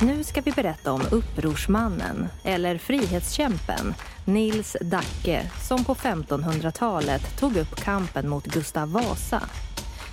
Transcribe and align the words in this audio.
Nu 0.00 0.24
ska 0.24 0.40
vi 0.40 0.50
berätta 0.50 0.92
om 0.92 1.02
upprorsmannen, 1.10 2.28
eller 2.44 2.78
frihetskämpen, 2.78 3.94
Nils 4.24 4.76
Dacke 4.80 5.50
som 5.68 5.84
på 5.84 5.94
1500-talet 5.94 7.38
tog 7.38 7.56
upp 7.56 7.76
kampen 7.76 8.28
mot 8.28 8.44
Gustav 8.44 8.92
Vasa. 8.92 9.42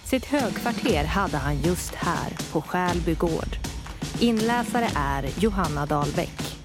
Sitt 0.04 0.26
högkvarter 0.26 1.04
hade 1.04 1.38
han 1.38 1.62
just 1.62 1.96
här, 1.96 2.52
på 2.52 2.62
Skälby 2.62 3.14
gård. 3.14 3.58
Inläsare 4.20 4.88
är 4.96 5.30
Johanna 5.40 5.86
Dahlbäck. 5.86 6.58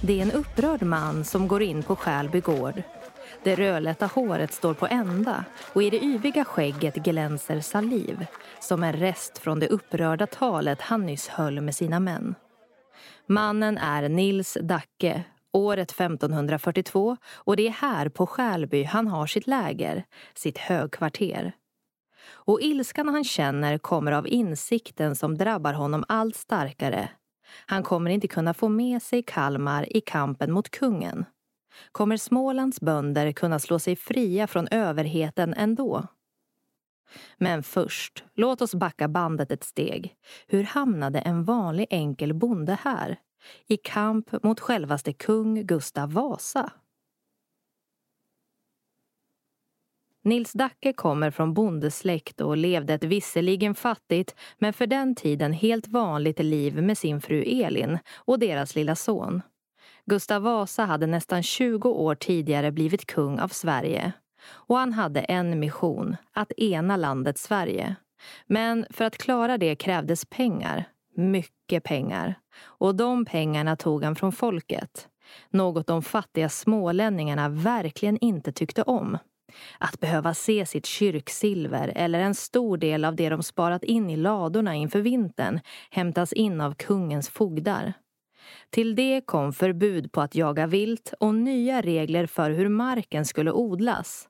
Det 0.00 0.18
är 0.18 0.22
en 0.22 0.32
upprörd 0.32 0.82
man 0.82 1.24
som 1.24 1.48
går 1.48 1.62
in 1.62 1.82
på 1.82 1.96
Skälby 1.96 2.40
gård. 2.40 2.82
Det 3.42 3.54
rödlätta 3.54 4.06
håret 4.06 4.52
står 4.52 4.74
på 4.74 4.86
ända 4.86 5.44
och 5.72 5.82
i 5.82 5.90
det 5.90 6.04
yviga 6.04 6.44
skägget 6.44 6.94
glänser 6.94 7.60
saliv 7.60 8.26
som 8.60 8.82
en 8.82 8.92
rest 8.92 9.38
från 9.38 9.60
det 9.60 9.68
upprörda 9.68 10.26
talet 10.26 10.80
han 10.80 11.06
nyss 11.06 11.28
höll 11.28 11.60
med 11.60 11.74
sina 11.74 12.00
män. 12.00 12.34
Mannen 13.26 13.78
är 13.78 14.08
Nils 14.08 14.58
Dacke, 14.60 15.24
året 15.52 15.90
1542 15.90 17.16
och 17.34 17.56
det 17.56 17.66
är 17.66 17.70
här 17.70 18.08
på 18.08 18.26
Skälby 18.26 18.84
han 18.84 19.08
har 19.08 19.26
sitt 19.26 19.46
läger, 19.46 20.04
sitt 20.34 20.58
högkvarter. 20.58 21.52
Och 22.30 22.60
ilskan 22.60 23.08
han 23.08 23.24
känner 23.24 23.78
kommer 23.78 24.12
av 24.12 24.28
insikten 24.28 25.16
som 25.16 25.38
drabbar 25.38 25.72
honom 25.72 26.04
allt 26.08 26.36
starkare. 26.36 27.08
Han 27.66 27.82
kommer 27.82 28.10
inte 28.10 28.28
kunna 28.28 28.54
få 28.54 28.68
med 28.68 29.02
sig 29.02 29.22
Kalmar 29.22 29.96
i 29.96 30.00
kampen 30.00 30.52
mot 30.52 30.70
kungen. 30.70 31.24
Kommer 31.92 32.16
Smålands 32.16 32.80
bönder 32.80 33.32
kunna 33.32 33.58
slå 33.58 33.78
sig 33.78 33.96
fria 33.96 34.46
från 34.46 34.68
överheten 34.70 35.54
ändå? 35.54 36.06
Men 37.36 37.62
först, 37.62 38.24
låt 38.34 38.62
oss 38.62 38.74
backa 38.74 39.08
bandet 39.08 39.52
ett 39.52 39.64
steg. 39.64 40.14
Hur 40.46 40.62
hamnade 40.62 41.18
en 41.18 41.44
vanlig 41.44 41.86
enkel 41.90 42.34
bonde 42.34 42.78
här? 42.82 43.18
I 43.66 43.76
kamp 43.76 44.42
mot 44.42 44.60
självaste 44.60 45.12
kung 45.12 45.66
Gustav 45.66 46.12
Vasa? 46.12 46.72
Nils 50.24 50.52
Dacke 50.52 50.92
kommer 50.92 51.30
från 51.30 51.54
bondesläkt 51.54 52.40
och 52.40 52.56
levde 52.56 52.94
ett 52.94 53.04
visserligen 53.04 53.74
fattigt 53.74 54.34
men 54.58 54.72
för 54.72 54.86
den 54.86 55.14
tiden 55.14 55.52
helt 55.52 55.88
vanligt 55.88 56.38
liv 56.38 56.82
med 56.82 56.98
sin 56.98 57.20
fru 57.20 57.42
Elin 57.42 57.98
och 58.14 58.38
deras 58.38 58.74
lilla 58.74 58.96
son. 58.96 59.42
Gustav 60.08 60.42
Vasa 60.42 60.84
hade 60.84 61.06
nästan 61.06 61.42
20 61.42 61.88
år 61.88 62.14
tidigare 62.14 62.72
blivit 62.72 63.06
kung 63.06 63.38
av 63.38 63.48
Sverige 63.48 64.12
och 64.50 64.76
han 64.76 64.92
hade 64.92 65.20
en 65.20 65.60
mission, 65.60 66.16
att 66.32 66.52
ena 66.52 66.96
landet 66.96 67.38
Sverige. 67.38 67.96
Men 68.46 68.86
för 68.90 69.04
att 69.04 69.18
klara 69.18 69.58
det 69.58 69.76
krävdes 69.76 70.24
pengar, 70.24 70.84
mycket 71.16 71.84
pengar. 71.84 72.34
Och 72.60 72.94
de 72.94 73.24
pengarna 73.24 73.76
tog 73.76 74.04
han 74.04 74.16
från 74.16 74.32
folket. 74.32 75.08
Något 75.50 75.86
de 75.86 76.02
fattiga 76.02 76.48
smålänningarna 76.48 77.48
verkligen 77.48 78.18
inte 78.18 78.52
tyckte 78.52 78.82
om. 78.82 79.18
Att 79.78 80.00
behöva 80.00 80.34
se 80.34 80.66
sitt 80.66 80.86
kyrksilver 80.86 81.92
eller 81.96 82.20
en 82.20 82.34
stor 82.34 82.76
del 82.76 83.04
av 83.04 83.16
det 83.16 83.28
de 83.28 83.42
sparat 83.42 83.84
in 83.84 84.10
i 84.10 84.16
ladorna 84.16 84.74
inför 84.74 85.00
vintern 85.00 85.60
hämtas 85.90 86.32
in 86.32 86.60
av 86.60 86.74
kungens 86.74 87.28
fogdar. 87.28 87.92
Till 88.70 88.94
det 88.94 89.20
kom 89.26 89.52
förbud 89.52 90.12
på 90.12 90.20
att 90.20 90.34
jaga 90.34 90.66
vilt 90.66 91.14
och 91.20 91.34
nya 91.34 91.80
regler 91.80 92.26
för 92.26 92.50
hur 92.50 92.68
marken 92.68 93.24
skulle 93.24 93.52
odlas. 93.52 94.28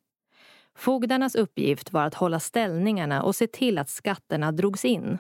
Fogdarnas 0.77 1.35
uppgift 1.35 1.93
var 1.93 2.05
att 2.05 2.15
hålla 2.15 2.41
ställningarna 2.41 3.23
och 3.23 3.37
se 3.37 3.47
till 3.47 3.79
att 3.79 3.89
skatterna 3.89 4.53
drogs 4.53 4.85
in. 4.85 5.19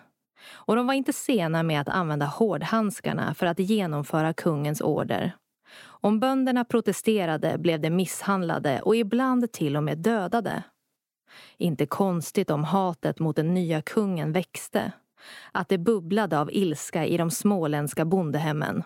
Och 0.51 0.77
de 0.77 0.87
var 0.87 0.95
inte 0.95 1.13
sena 1.13 1.63
med 1.63 1.81
att 1.81 1.89
använda 1.89 2.27
hårdhandskarna 2.27 3.35
för 3.35 3.47
att 3.47 3.59
genomföra 3.59 4.33
kungens 4.33 4.81
order. 4.81 5.33
Om 5.81 6.21
bönderna 6.21 6.65
protesterade 6.65 7.59
blev 7.59 7.81
de 7.81 7.91
misshandlade 7.91 8.81
och 8.81 8.97
ibland 8.97 9.53
till 9.53 9.77
och 9.77 9.85
med 9.85 9.99
dödade. 9.99 10.63
Inte 11.57 11.87
konstigt 11.87 12.51
om 12.51 12.65
hatet 12.65 13.19
mot 13.19 13.37
den 13.37 13.55
nya 13.55 13.83
kungen 13.83 14.33
växte. 14.33 14.93
Att 15.53 15.69
det 15.69 15.79
bubblade 15.79 16.41
av 16.41 16.53
ilska 16.53 17.07
i 17.07 17.17
de 17.17 17.31
småländska 17.31 18.05
bondehemmen. 18.05 18.83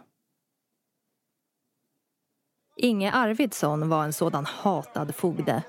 Inge 2.85 3.13
Arvidsson 3.13 3.89
var 3.89 4.05
en 4.05 4.13
sådan 4.13 4.45
hatad 4.47 5.15
fogde. 5.15 5.63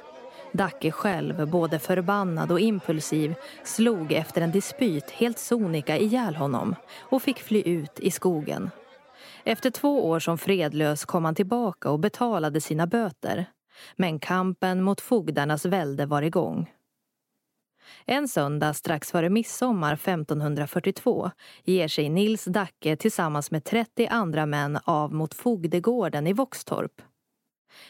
Dacke 0.52 0.92
själv, 0.92 1.48
både 1.48 1.80
förbannad 1.80 2.52
och 2.52 2.60
impulsiv, 2.60 3.36
slog 3.64 4.12
efter 4.12 4.42
en 4.42 4.52
dispyt 4.52 5.10
helt 5.10 5.40
sonika 5.40 5.98
ihjäl 5.98 6.36
honom 6.36 6.76
och 7.00 7.22
fick 7.22 7.40
fly 7.40 7.62
ut 7.62 8.00
i 8.00 8.12
skogen. 8.12 8.70
Efter 9.44 9.70
två 9.70 10.10
år 10.10 10.20
som 10.20 10.38
fredlös 10.38 11.06
kom 11.06 11.26
han 11.26 11.36
tillbaka 11.36 11.90
och 11.90 12.00
betalade 12.00 12.62
sina 12.62 12.88
böter. 12.88 13.46
Men 13.96 14.20
kampen 14.20 14.82
mot 14.82 15.02
fogdarnas 15.02 15.66
välde 15.66 16.06
var 16.06 16.22
igång. 16.22 16.70
En 18.06 18.28
söndag 18.28 18.74
strax 18.74 19.12
före 19.12 19.30
midsommar 19.30 19.94
1542 19.94 21.32
ger 21.64 21.88
sig 21.88 22.10
Nils 22.10 22.46
Dacke 22.46 22.96
tillsammans 22.96 23.52
med 23.52 23.64
30 23.64 24.08
andra 24.08 24.46
män 24.46 24.80
av 24.84 25.14
mot 25.14 25.34
fogdegården 25.34 26.28
i 26.28 26.34
Våxtorp. 26.34 27.02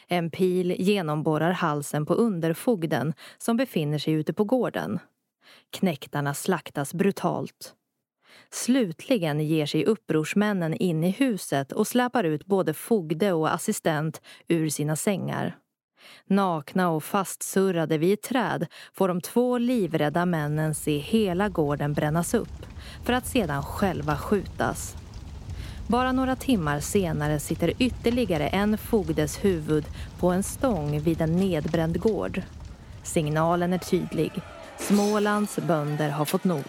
En 0.07 0.31
pil 0.31 0.75
genomborrar 0.79 1.51
halsen 1.51 2.05
på 2.05 2.13
underfogden 2.13 3.13
som 3.37 3.57
befinner 3.57 3.97
sig 3.97 4.13
ute 4.13 4.33
på 4.33 4.43
gården. 4.43 4.99
Knäktarna 5.69 6.33
slaktas 6.33 6.93
brutalt. 6.93 7.75
Slutligen 8.49 9.39
ger 9.39 9.65
sig 9.65 9.85
upprorsmännen 9.85 10.73
in 10.73 11.03
i 11.03 11.09
huset 11.09 11.71
och 11.71 11.87
släpar 11.87 12.23
ut 12.23 12.45
både 12.45 12.73
fogde 12.73 13.33
och 13.33 13.53
assistent 13.53 14.21
ur 14.47 14.69
sina 14.69 14.95
sängar. 14.95 15.57
Nakna 16.27 16.89
och 16.89 17.03
fastsurrade 17.03 17.97
vid 17.97 18.13
ett 18.13 18.21
träd 18.21 18.65
får 18.93 19.07
de 19.07 19.21
två 19.21 19.57
livrädda 19.57 20.25
männen 20.25 20.75
se 20.75 20.97
hela 20.97 21.49
gården 21.49 21.93
brännas 21.93 22.33
upp 22.33 22.65
för 23.03 23.13
att 23.13 23.27
sedan 23.27 23.63
själva 23.63 24.17
skjutas. 24.17 24.95
Bara 25.87 26.11
några 26.11 26.35
timmar 26.35 26.79
senare 26.79 27.39
sitter 27.39 27.73
ytterligare 27.79 28.47
en 28.47 28.77
fogdes 28.77 29.45
huvud 29.45 29.85
på 30.19 30.31
en 30.31 30.43
stång 30.43 30.99
vid 30.99 31.21
en 31.21 31.35
nedbränd 31.35 31.99
gård. 31.99 32.41
Signalen 33.03 33.73
är 33.73 33.77
tydlig. 33.77 34.31
Smålands 34.77 35.55
bönder 35.55 36.09
har 36.09 36.25
fått 36.25 36.43
nog. 36.43 36.63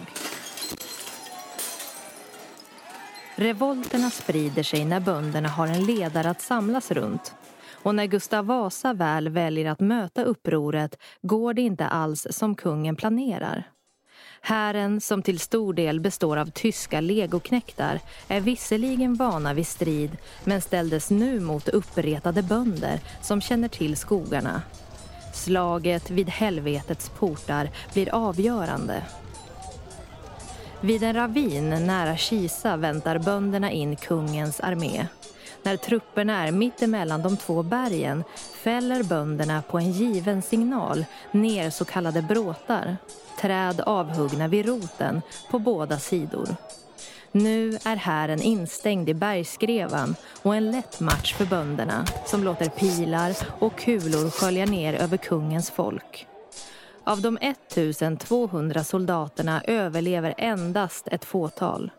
Revolterna 3.36 4.10
sprider 4.10 4.62
sig 4.62 4.84
när 4.84 5.00
bönderna 5.00 5.48
har 5.48 5.66
en 5.66 5.84
ledare 5.84 6.30
att 6.30 6.40
samlas 6.40 6.90
runt. 6.90 7.34
Och 7.84 7.94
när 7.94 8.06
Gustav 8.06 8.46
Vasa 8.46 8.92
väl 8.92 9.28
väljer 9.28 9.70
att 9.70 9.80
möta 9.80 10.24
upproret 10.24 10.98
går 11.22 11.54
det 11.54 11.62
inte 11.62 11.86
alls 11.86 12.26
som 12.30 12.54
kungen 12.54 12.96
planerar. 12.96 13.70
Hären, 14.40 15.00
som 15.00 15.22
till 15.22 15.38
stor 15.38 15.74
del 15.74 16.00
består 16.00 16.36
av 16.36 16.50
tyska 16.50 17.00
legoknektar, 17.00 18.00
är 18.28 18.40
visserligen 18.40 19.14
vana 19.14 19.54
vid 19.54 19.66
strid 19.66 20.16
men 20.44 20.60
ställdes 20.60 21.10
nu 21.10 21.40
mot 21.40 21.68
uppretade 21.68 22.42
bönder 22.42 23.00
som 23.22 23.40
känner 23.40 23.68
till 23.68 23.96
skogarna. 23.96 24.62
Slaget 25.34 26.10
vid 26.10 26.28
helvetets 26.28 27.08
portar 27.08 27.70
blir 27.92 28.14
avgörande. 28.14 29.02
Vid 30.80 31.02
en 31.02 31.14
ravin 31.14 31.70
nära 31.70 32.16
Kisa 32.16 32.76
väntar 32.76 33.18
bönderna 33.18 33.70
in 33.70 33.96
kungens 33.96 34.60
armé. 34.60 35.06
När 35.64 35.76
trupperna 35.76 36.46
är 36.46 36.52
mittemellan 36.52 37.22
de 37.22 37.36
två 37.36 37.62
bergen 37.62 38.24
fäller 38.54 39.02
bönderna 39.02 39.62
på 39.62 39.78
en 39.78 39.92
given 39.92 40.42
signal 40.42 41.04
ner 41.32 41.70
så 41.70 41.84
kallade 41.84 42.22
bråtar, 42.22 42.96
träd 43.40 43.80
avhuggna 43.80 44.48
vid 44.48 44.66
roten 44.66 45.22
på 45.50 45.58
båda 45.58 45.98
sidor. 45.98 46.56
Nu 47.32 47.78
är 47.84 47.96
hären 47.96 48.42
instängd 48.42 49.08
i 49.08 49.14
bergsskrevan 49.14 50.16
och 50.42 50.56
en 50.56 50.70
lätt 50.70 51.00
match 51.00 51.34
för 51.34 51.46
bönderna 51.46 52.06
som 52.26 52.44
låter 52.44 52.68
pilar 52.68 53.36
och 53.58 53.78
kulor 53.78 54.30
skölja 54.30 54.64
ner 54.64 54.94
över 54.94 55.16
kungens 55.16 55.70
folk. 55.70 56.26
Av 57.04 57.20
de 57.20 57.38
1200 57.40 58.84
soldaterna 58.84 59.62
överlever 59.62 60.34
endast 60.38 61.08
ett 61.08 61.24
fåtal. 61.24 61.90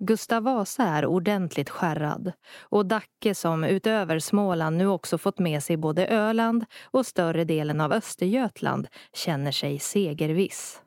Gustav 0.00 0.42
Vasa 0.42 0.82
är 0.82 1.06
ordentligt 1.06 1.70
skärrad 1.70 2.32
och 2.60 2.86
Dacke 2.86 3.34
som 3.34 3.64
utöver 3.64 4.18
Småland 4.18 4.76
nu 4.76 4.86
också 4.86 5.18
fått 5.18 5.38
med 5.38 5.62
sig 5.62 5.76
både 5.76 6.06
Öland 6.06 6.64
och 6.84 7.06
större 7.06 7.44
delen 7.44 7.80
av 7.80 7.92
Östergötland 7.92 8.88
känner 9.12 9.52
sig 9.52 9.78
segerviss. 9.78 10.82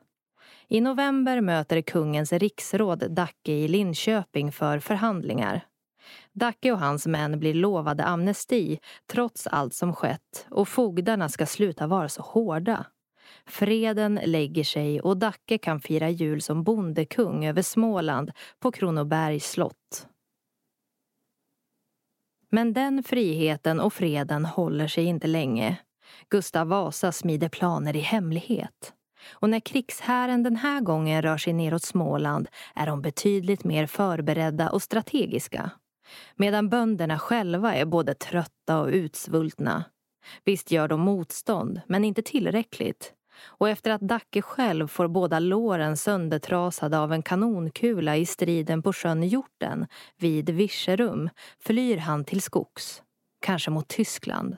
I 0.68 0.80
november 0.80 1.40
möter 1.40 1.82
kungens 1.82 2.32
riksråd 2.32 3.14
Dacke 3.14 3.52
i 3.52 3.68
Linköping 3.68 4.52
för 4.52 4.78
förhandlingar. 4.78 5.64
Dacke 6.32 6.72
och 6.72 6.78
hans 6.78 7.06
män 7.06 7.38
blir 7.38 7.54
lovade 7.54 8.04
amnesti 8.04 8.78
trots 9.12 9.46
allt 9.46 9.74
som 9.74 9.94
skett 9.94 10.46
och 10.50 10.68
fogdarna 10.68 11.28
ska 11.28 11.46
sluta 11.46 11.86
vara 11.86 12.08
så 12.08 12.22
hårda. 12.22 12.86
Freden 13.46 14.20
lägger 14.24 14.64
sig 14.64 15.00
och 15.00 15.16
Dacke 15.16 15.58
kan 15.58 15.80
fira 15.80 16.10
jul 16.10 16.42
som 16.42 16.62
bondekung 16.62 17.46
över 17.46 17.62
Småland 17.62 18.32
på 18.60 18.72
Kronobergs 18.72 19.50
slott. 19.50 20.06
Men 22.50 22.72
den 22.72 23.02
friheten 23.02 23.80
och 23.80 23.92
freden 23.92 24.44
håller 24.44 24.88
sig 24.88 25.04
inte 25.04 25.26
länge. 25.26 25.76
Gustav 26.28 26.68
Vasa 26.68 27.12
smider 27.12 27.48
planer 27.48 27.96
i 27.96 28.00
hemlighet. 28.00 28.92
Och 29.30 29.50
när 29.50 29.60
krigshären 29.60 30.42
den 30.42 30.56
här 30.56 30.80
gången 30.80 31.22
rör 31.22 31.36
sig 31.36 31.52
neråt 31.52 31.82
Småland 31.82 32.48
är 32.74 32.86
de 32.86 33.02
betydligt 33.02 33.64
mer 33.64 33.86
förberedda 33.86 34.70
och 34.70 34.82
strategiska. 34.82 35.70
Medan 36.36 36.68
bönderna 36.68 37.18
själva 37.18 37.74
är 37.74 37.84
både 37.84 38.14
trötta 38.14 38.80
och 38.80 38.88
utsvultna. 38.88 39.84
Visst 40.44 40.70
gör 40.70 40.88
de 40.88 41.00
motstånd, 41.00 41.80
men 41.86 42.04
inte 42.04 42.22
tillräckligt. 42.22 43.12
Och 43.40 43.68
efter 43.68 43.90
att 43.90 44.00
Dacke 44.00 44.42
själv 44.42 44.86
får 44.88 45.08
båda 45.08 45.38
låren 45.38 45.96
söndertrasade 45.96 46.98
av 46.98 47.12
en 47.12 47.22
kanonkula 47.22 48.16
i 48.16 48.26
striden 48.26 48.82
på 48.82 48.92
sjön 48.92 49.22
Hjorten 49.22 49.86
vid 50.18 50.50
Virserum 50.50 51.30
flyr 51.58 51.96
han 51.96 52.24
till 52.24 52.42
skogs. 52.42 53.02
Kanske 53.40 53.70
mot 53.70 53.88
Tyskland. 53.88 54.56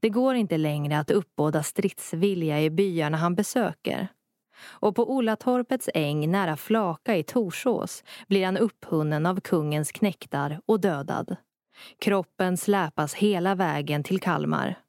Det 0.00 0.08
går 0.08 0.34
inte 0.34 0.56
längre 0.56 0.98
att 0.98 1.10
uppbåda 1.10 1.62
stridsvilja 1.62 2.62
i 2.62 2.70
byarna 2.70 3.16
han 3.16 3.34
besöker. 3.34 4.08
Och 4.64 4.96
på 4.96 5.10
Olatorpets 5.10 5.88
äng 5.94 6.30
nära 6.30 6.56
Flaka 6.56 7.16
i 7.16 7.22
Torsås 7.22 8.04
blir 8.28 8.44
han 8.44 8.56
upphunnen 8.56 9.26
av 9.26 9.40
kungens 9.40 9.92
knektar 9.92 10.60
och 10.66 10.80
dödad. 10.80 11.36
Kroppen 11.98 12.56
släpas 12.56 13.14
hela 13.14 13.54
vägen 13.54 14.02
till 14.02 14.20
Kalmar. 14.20 14.85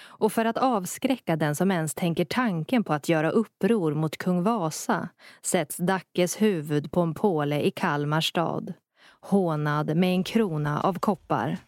Och 0.00 0.32
för 0.32 0.44
att 0.44 0.58
avskräcka 0.58 1.36
den 1.36 1.56
som 1.56 1.70
ens 1.70 1.94
tänker 1.94 2.24
tanken 2.24 2.84
på 2.84 2.92
att 2.92 3.08
göra 3.08 3.30
uppror 3.30 3.94
mot 3.94 4.16
kung 4.16 4.42
Vasa 4.42 5.08
sätts 5.42 5.76
Dackes 5.76 6.42
huvud 6.42 6.92
på 6.92 7.00
en 7.00 7.14
påle 7.14 7.62
i 7.62 7.70
Kalmar 7.70 8.20
stad, 8.20 8.72
hånad 9.20 9.96
med 9.96 10.10
en 10.10 10.24
krona 10.24 10.80
av 10.80 10.98
koppar. 10.98 11.58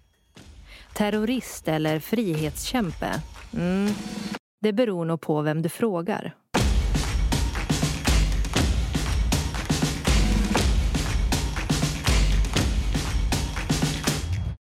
Terrorist 0.94 1.68
eller 1.68 2.00
frihetskämpe? 2.00 3.22
Mm, 3.56 3.92
det 4.60 4.72
beror 4.72 5.04
nog 5.04 5.20
på 5.20 5.42
vem 5.42 5.62
du 5.62 5.68
frågar. 5.68 6.34